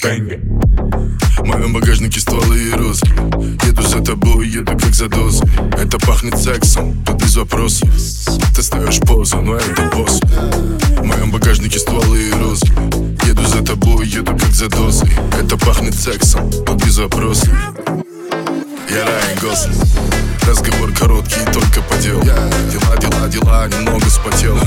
[0.00, 0.40] бэнга
[1.38, 3.04] В моем багажнике стволы и розы
[3.66, 7.88] Еду за тобой, еду как за дозой Это пахнет сексом, тут без вопросов.
[8.54, 10.20] Ты ставишь позу, но это босс.
[10.98, 12.66] В моем багажнике стволы и розы
[13.26, 17.50] Еду за тобой, еду как за дозой Это пахнет сексом, тут без вопросов.
[18.90, 19.76] Я Райан Гослинг.
[20.46, 22.22] Разговор короткий, только по делу.
[22.22, 24.58] Дела, дела, дела, немного спотел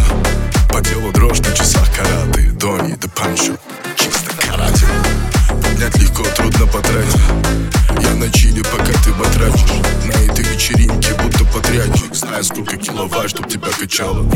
[12.36, 14.30] Знаю, сколько киловатт, чтоб тебя качало.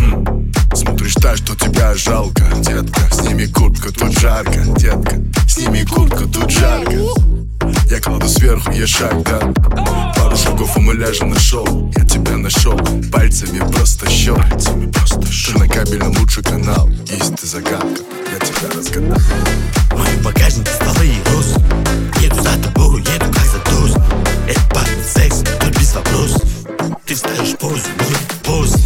[0.74, 3.02] Смотришь так, что тебя жалко, детка.
[3.12, 5.18] Сними куртку, тут жарко, детка.
[5.50, 6.94] Сними куртку, тут жарко.
[7.90, 9.40] Я кладу сверху, я шаг, да.
[10.16, 11.92] Пару шагов и мы ляжем на шоу.
[11.98, 12.80] Я тебя нашел,
[13.12, 16.90] пальцами просто щел Пальцами просто Ты на кабельном лучший канал.
[17.06, 19.18] Есть ты загадка, я тебя разгадал
[27.70, 28.78] позу, ну позу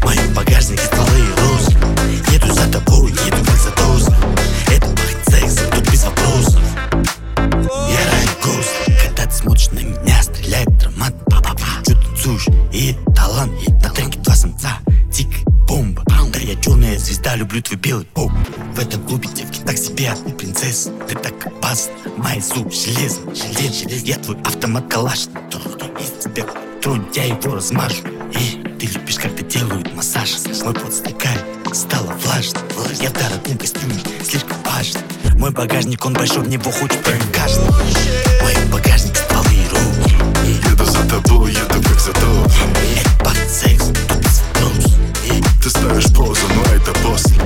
[0.00, 0.34] В моем
[0.78, 1.68] столы и роз.
[2.32, 4.08] Еду за тобой, еду как за туз
[4.68, 6.62] Это пахнет сексом, тут без вопросов.
[7.36, 8.04] Я
[8.42, 8.70] Гост
[9.04, 11.82] Когда ты смотришь на меня, стреляет драмат Па-па-па.
[11.86, 12.46] Чё танцуешь?
[12.72, 14.78] И талант И на треке два самца.
[15.12, 15.28] Тик,
[15.66, 18.30] бомба Да я черная звезда, люблю твой белый поп.
[18.74, 23.82] В этом клубе девки так себе, а ты Ты так опасна, мои зубы железный Желез,
[24.04, 25.26] я твой автомат калаш
[26.00, 26.44] Из тебя
[26.82, 28.02] тронь, я его размажу
[28.32, 32.60] И ты любишь, когда делают массаж Мой пот стекает, стало влажно.
[33.00, 33.94] Я в дорогом костюме,
[34.28, 35.00] слишком важно.
[35.38, 37.70] Мой багажник, он большой, в него хочет прям каждый
[38.42, 40.16] Мой багажник стволы и руки.
[40.70, 42.46] Еду за тобой, еду как за то.
[43.00, 44.42] Это пахнет секс, тут без
[45.62, 47.36] Ты ставишь позу, но это после.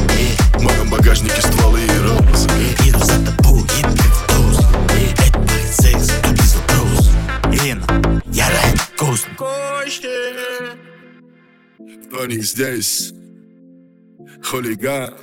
[0.54, 1.65] В моем багажнике стволы
[9.86, 10.34] acheté.
[12.30, 13.12] Is this.
[14.44, 15.14] Holy God.